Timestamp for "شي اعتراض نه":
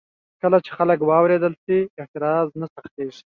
1.63-2.67